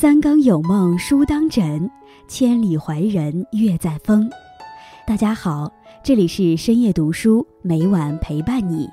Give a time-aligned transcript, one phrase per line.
[0.00, 1.90] 三更有梦书当枕，
[2.26, 4.30] 千里怀人月在风。
[5.06, 5.70] 大家好，
[6.02, 8.88] 这里是深夜读书，每晚陪伴你。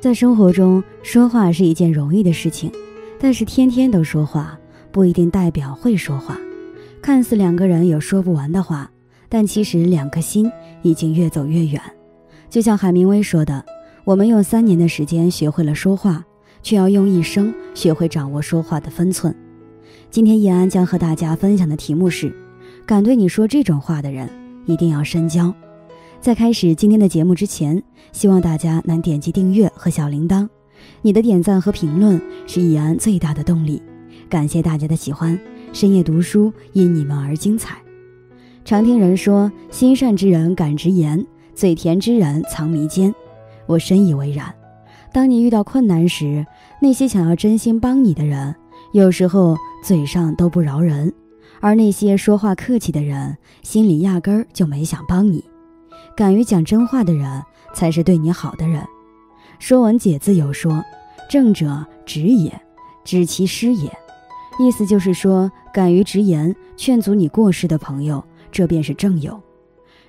[0.00, 2.68] 在生活中，说话是一件容易的事情，
[3.20, 4.58] 但是天天都说话，
[4.90, 6.36] 不一定代表会说话。
[7.00, 8.90] 看似两个人有说不完的话，
[9.28, 10.50] 但其实两颗心
[10.82, 11.80] 已经越走越远。
[12.50, 13.64] 就像海明威说的。
[14.04, 16.24] 我们用三年的时间学会了说话，
[16.60, 19.32] 却要用一生学会掌握说话的分寸。
[20.10, 22.34] 今天叶安将和大家分享的题目是：
[22.84, 24.28] 敢对你说这种话的人，
[24.66, 25.54] 一定要深交。
[26.20, 30.48] 在开始今天的节目之前，希望大家能点击订阅和小铃铛，
[31.00, 33.80] 你的点赞和评论是叶安最大的动力。
[34.28, 35.38] 感谢大家的喜欢，
[35.72, 37.78] 深夜读书因你们而精彩。
[38.64, 41.24] 常听人说，心善之人敢直言，
[41.54, 43.14] 嘴甜之人藏迷奸。
[43.72, 44.54] 我深以为然。
[45.12, 46.46] 当你遇到困难时，
[46.80, 48.54] 那些想要真心帮你的人，
[48.92, 51.10] 有时候嘴上都不饶人；
[51.60, 55.44] 而那些说话客气的人，心里压根儿就没想帮你。
[56.14, 57.42] 敢于讲真话的人，
[57.74, 58.80] 才是对你好的人。
[59.58, 60.84] 《说文解字》有说
[61.30, 62.60] ：“正者直也，
[63.04, 63.90] 知其失也。”
[64.60, 69.40] 意思就是说，敢于直言，劝阻你过失的朋友，这便是正友。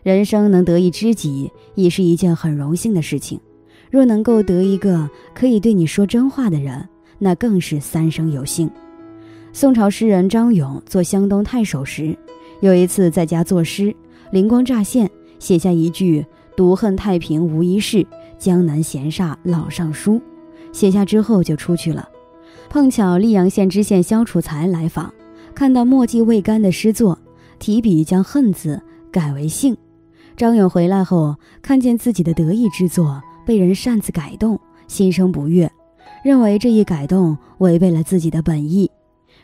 [0.02, 3.40] 人生能得一知己，已是一件很荣幸的事情。
[3.94, 8.68] 若能够得一个可以对你说真话的人，那更是三生有幸。
[9.52, 12.18] 宋朝诗人张勇做湘东太守时，
[12.60, 13.96] 有一次在家作诗，
[14.32, 16.26] 灵光乍现，写下一句
[16.58, 18.04] “独恨太平无一事，
[18.40, 20.20] 江南闲煞老尚书”。
[20.74, 22.10] 写下之后就出去了。
[22.72, 25.14] 碰巧溧阳县知县萧楚才来访，
[25.54, 27.20] 看到墨迹未干的诗作，
[27.60, 29.78] 提笔将“恨”字改为“幸”。
[30.36, 33.22] 张勇回来后，看见自己的得意之作。
[33.46, 35.72] 被人擅自改动，心生不悦，
[36.24, 38.90] 认为这一改动违背了自己的本意。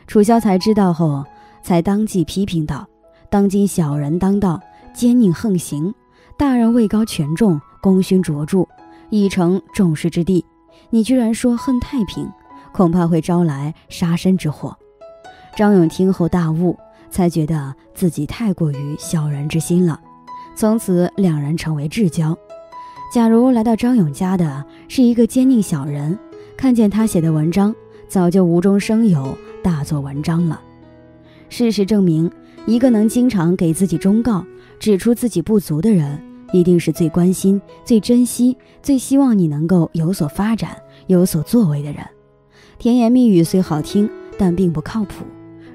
[0.06, 1.24] 楚萧才知道后，
[1.62, 2.86] 才当即批评道
[3.30, 4.60] ：“当今小人当道，
[4.92, 5.94] 奸佞横行，
[6.36, 8.66] 大人位高权重，功勋卓著，
[9.10, 10.44] 已成众矢之的。
[10.90, 12.28] 你居然说恨太平，
[12.72, 14.76] 恐怕会招来杀身之祸。”
[15.56, 16.76] 张勇听后大悟，
[17.10, 20.00] 才觉得自己太过于小人之心了。
[20.56, 22.36] 从此，两人成为至交。
[23.10, 26.16] 假如来到张勇家的是一个奸佞小人，
[26.56, 27.74] 看见他写的文章，
[28.06, 30.60] 早就无中生有，大做文章了。
[31.48, 32.30] 事实证明，
[32.66, 34.46] 一个能经常给自己忠告、
[34.78, 36.22] 指出自己不足的人，
[36.52, 40.76] 一定是最关心、最珍惜、最希望你能够有所发展、
[41.08, 42.06] 有所作为的人。
[42.78, 45.24] 甜言蜜语虽好听，但并不靠谱；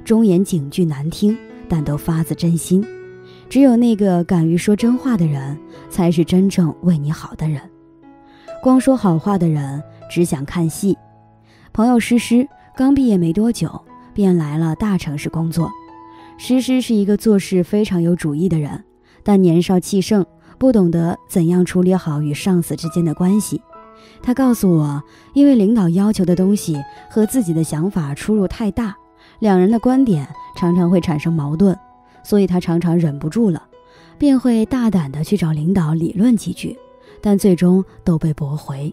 [0.06, 2.82] 忠言警句难听，但都发自真心。
[3.50, 5.58] 只有那个敢于说真话的人，
[5.90, 7.62] 才是真正为你好的人。
[8.62, 10.98] 光说好话的人，只想看戏。
[11.72, 13.82] 朋友诗诗刚毕业没多久，
[14.14, 15.72] 便来了大城市工作。
[16.38, 18.84] 诗诗是一个做事非常有主意的人，
[19.24, 20.26] 但年少气盛，
[20.58, 23.62] 不懂得怎样处理好与上司之间的关系。
[24.22, 25.04] 他告诉我，
[25.34, 28.96] 因为领导要求的东西和自己的想法出入太大，
[29.40, 31.78] 两人的观点常常会产生矛盾。
[32.26, 33.62] 所以他常常忍不住了，
[34.18, 36.76] 便会大胆地去找领导理论几句，
[37.22, 38.92] 但最终都被驳回。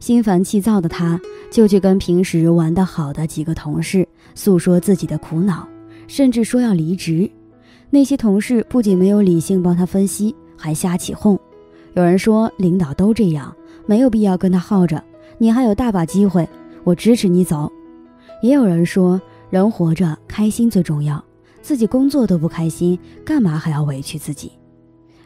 [0.00, 5.68] 心烦气躁的他，就去跟平时玩得好的几个同事诉说自己的苦恼，
[6.08, 7.30] 甚至说要离职。
[7.90, 11.38] 那些同事不仅没有理性帮他分析，还瞎起哄。
[11.92, 15.04] 有人说领导都这样，没有必要跟他耗着，
[15.36, 16.48] 你还有大把机会，
[16.84, 17.70] 我支持你走。
[18.42, 21.22] 也有人说人活着开心最重要。
[21.62, 24.52] 自己工作都不开心，干嘛还要委屈自己？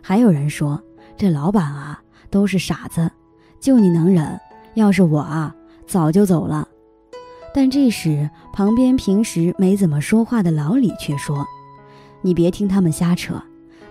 [0.02, 0.80] 还有人说
[1.16, 3.10] 这老板啊都是傻子，
[3.58, 4.38] 就你能忍，
[4.74, 5.52] 要是我啊
[5.86, 6.68] 早就走了。
[7.54, 11.44] 但这时旁边平时没怎么说话的老李却说
[12.20, 13.42] ：“你别听他们瞎扯，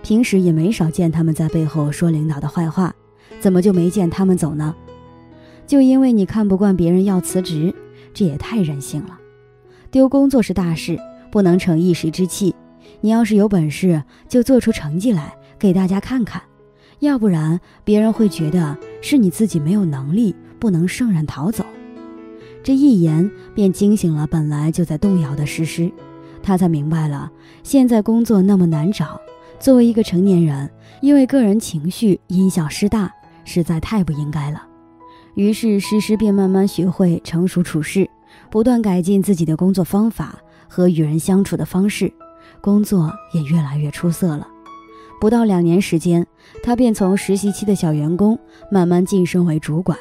[0.02, 2.94] 平时也没少见他们在背后说领导的坏话，
[3.40, 4.72] 怎么就没见他们走呢？
[5.66, 7.74] 就因为你看不惯别人要辞职，
[8.14, 9.18] 这也太任性了。
[9.90, 10.96] 丢工作是大事。”
[11.36, 12.54] 不能逞一时之气，
[13.02, 16.40] 你要是有本事，就做出成绩来给大家看看，
[17.00, 21.62] 要不然别人会觉得是你自己没有能力，不能胜任逃走。
[22.62, 25.92] 这一言便惊醒了本来就在动摇的诗诗，
[26.42, 27.30] 他才明白了
[27.62, 29.20] 现在工作那么难找，
[29.60, 30.70] 作为一个成年人，
[31.02, 33.12] 因为个人情绪因小失大，
[33.44, 34.66] 实在太不应该了。
[35.34, 38.08] 于是诗诗便慢慢学会成熟处事，
[38.48, 40.38] 不断改进自己的工作方法。
[40.68, 42.12] 和与人相处的方式，
[42.60, 44.46] 工作也越来越出色了。
[45.20, 46.26] 不到两年时间，
[46.62, 48.38] 他便从实习期的小员工
[48.70, 49.98] 慢慢晋升为主管。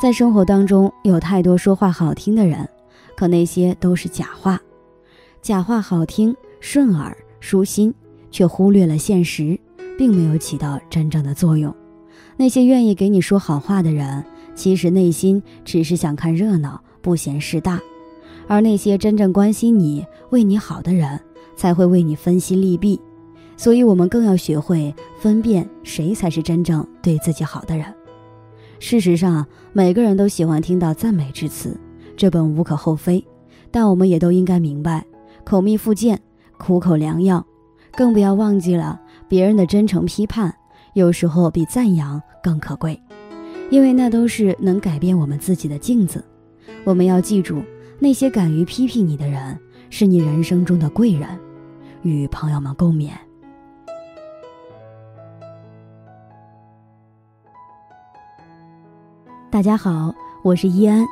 [0.00, 2.68] 在生活当中，有太多说话好听的人，
[3.16, 4.60] 可那些都是假话。
[5.40, 7.92] 假话好听、顺耳、舒心，
[8.30, 9.58] 却忽略了现实，
[9.96, 11.74] 并没有起到真正的作用。
[12.36, 17.78] 那些愿意给你说好话的人，其实内心只是想看热闹，不嫌事大；
[18.48, 21.20] 而那些真正关心你、为你好的人，
[21.54, 23.00] 才会为你分析利弊。
[23.56, 27.86] 所以，我们更要学会分辨谁才是真正对自己好的人。
[28.80, 31.78] 事实上，每个人都喜欢听到赞美之词，
[32.16, 33.24] 这本无可厚非。
[33.70, 35.04] 但我们也都应该明白，
[35.44, 36.18] 口蜜腹剑，
[36.56, 37.44] 苦口良药。
[37.92, 40.54] 更不要忘记了，别人的真诚批判，
[40.94, 42.98] 有时候比赞扬更可贵，
[43.70, 46.24] 因为那都是能改变我们自己的镜子。
[46.84, 47.60] 我们要记住，
[48.00, 49.58] 那些敢于批评你的人，
[49.90, 51.28] 是你人生中的贵人。
[52.02, 53.10] 与朋友们共勉。
[59.50, 60.14] 大家好，
[60.44, 61.04] 我是依安。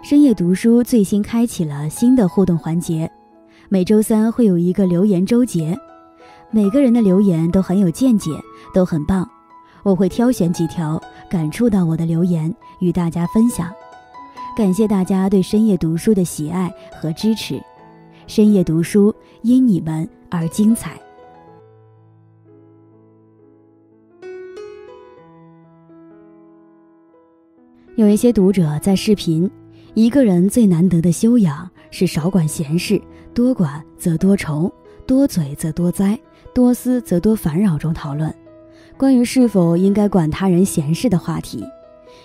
[0.00, 3.10] 深夜读书最新开启了新的互动环节，
[3.68, 5.76] 每周三会有一个留言周结，
[6.52, 8.30] 每个人的留言都很有见解，
[8.72, 9.28] 都很棒。
[9.82, 13.68] 我会挑选几条感触到我的留言与大家分享。
[14.58, 17.62] 感谢大家对深夜读书的喜爱和支持，
[18.26, 21.00] 深夜读书因你们而精彩。
[27.94, 29.48] 有一些读者在视频，
[29.94, 33.00] 一个人最难得的修养是少管闲事，
[33.32, 34.68] 多管则多愁，
[35.06, 36.18] 多嘴则多灾，
[36.52, 38.34] 多思则多烦扰中讨论
[38.96, 41.64] 关于是否应该管他人闲事的话题。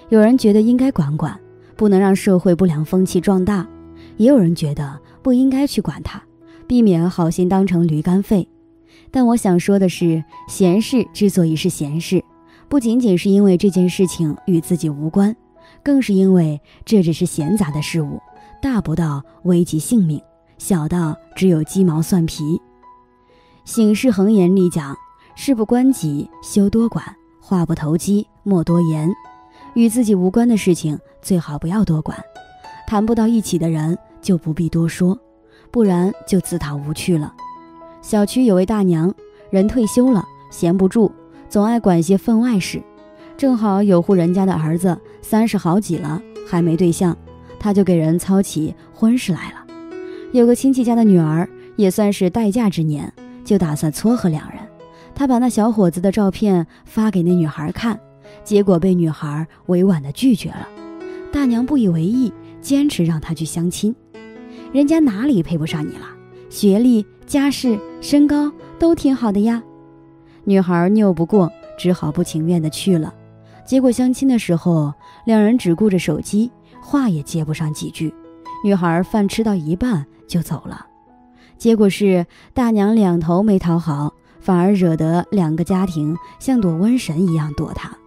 [0.10, 1.40] 有人觉得应该管管，
[1.84, 3.68] 不能让社会不良风气壮大；
[4.16, 6.24] 也有人觉得不应该去管它，
[6.66, 8.48] 避免好心当成驴肝肺。
[9.12, 12.24] 但我想说的是，闲事之所以是闲事，
[12.70, 15.36] 不仅仅是因为这件事情与自己无关。
[15.84, 18.18] 更是因为这只是闲杂的事物，
[18.62, 20.22] 大不到危及性命，
[20.58, 22.62] 小到只有鸡毛蒜皮。
[23.66, 24.96] 醒世恒言里讲
[25.36, 27.04] ：“事不关己，休多管；
[27.42, 29.10] 话不投机，莫多言。”
[29.76, 32.18] 与自己无关的事情，最好不要多管；
[32.88, 35.18] 谈不到一起的人，就不必多说，
[35.72, 37.34] 不然就自讨无趣了。
[38.02, 39.14] 小区有位大娘，
[39.50, 41.12] 人退休了，闲不住，
[41.50, 42.82] 总爱管些分外事。
[43.36, 47.18] 正好有户人家的儿子三十好几了，还没对象，
[47.60, 49.66] 他就给人操起婚事来了。
[50.32, 53.12] 有个亲戚家的女儿也算是待嫁之年，
[53.44, 54.60] 就打算撮合两人。
[55.16, 58.00] 他把那小伙子的照片发给那女孩看，
[58.44, 60.68] 结果被女孩委婉的拒绝了。
[61.32, 62.32] 大娘不以为意，
[62.62, 63.96] 坚持让他去相亲。
[64.72, 66.06] 人家哪里配不上你了？
[66.50, 69.64] 学历、家世、身高都挺好的呀。
[70.44, 73.14] 女孩拗不过，只好不情愿的去了。
[73.66, 74.94] 结果相亲的时候，
[75.26, 76.52] 两人只顾着手机，
[76.82, 78.14] 话也接不上几句。
[78.64, 80.86] 女孩饭吃到一半就走了，
[81.58, 87.98] 结果是大娘两头没讨好，反而惹得两个家庭像躲瘟神一样躲她。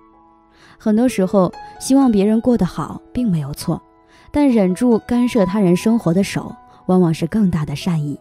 [0.78, 3.80] 很多时候，希望别人过得好并没有错，
[4.30, 6.54] 但忍住干涉他人生活的手，
[6.86, 8.18] 往往是更大的善意。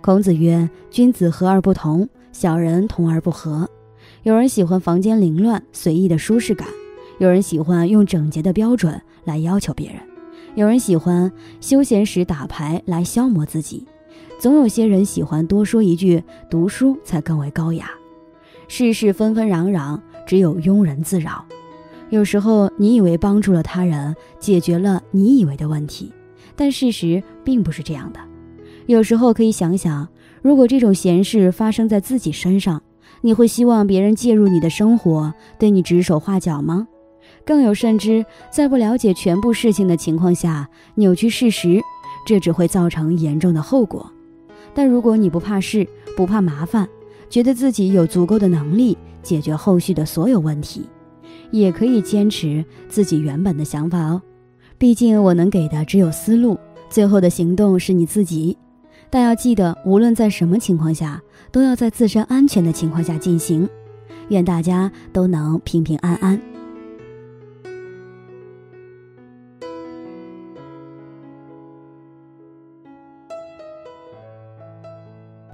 [0.00, 3.68] 孔子曰：“君子和而不同，小人同而不和。”
[4.22, 6.68] 有人喜欢房间凌乱、随意的舒适感，
[7.18, 10.00] 有人喜欢用整洁的标准来要求别人，
[10.54, 13.86] 有人喜欢休闲时打牌来消磨自己，
[14.38, 17.90] 总有些人喜欢多说一句“读书才更为高雅”。
[18.68, 21.44] 世事纷纷攘攘，只有庸人自扰。
[22.10, 26.12] 有时候你以为帮助了他人，解决了你以为的问题，
[26.54, 28.20] 但事实并不是这样的。
[28.86, 30.08] 有时候可以想想，
[30.42, 32.82] 如果这种闲事发生在自己身上。
[33.22, 36.86] 你会希望别人介入你的生活，对你指手画脚吗？
[37.44, 41.80] 更有甚之，在不了解全部事情的情况下扭曲事实，
[42.26, 44.08] 这只会造成严重的后果。
[44.74, 46.86] 但如果你不怕事，不怕麻烦，
[47.28, 50.86] 觉得自己有足够的能力解决后续的所有问题，
[51.50, 54.20] 也可以坚持自己原本的想法哦。
[54.78, 56.58] 毕竟我能给的只有思路，
[56.90, 58.56] 最后的行动是你自己。
[59.08, 63.68] 但要记得，无论在什么情况下，都要在自身安全的情况下进行。
[64.28, 66.40] 愿大家都能平平安安。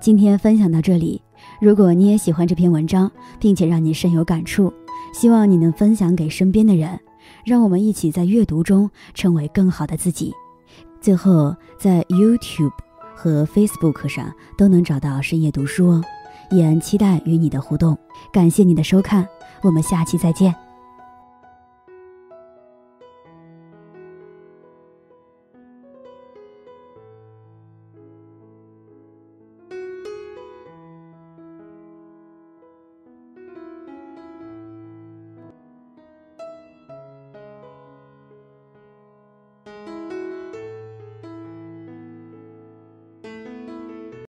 [0.01, 1.23] 今天分享到这里，
[1.61, 3.09] 如果你也喜欢这篇文章，
[3.39, 4.73] 并且让你深有感触，
[5.13, 6.99] 希望你能分享给身边的人，
[7.45, 10.33] 让我们一起在阅读中成为更好的自己。
[11.01, 12.73] 最后，在 YouTube。
[13.15, 16.03] 和 Facebook 上都能找到深夜读书哦，
[16.51, 17.97] 依然期待与你的互动。
[18.33, 19.29] 感谢你的收看，
[19.63, 20.72] 我们下期再见。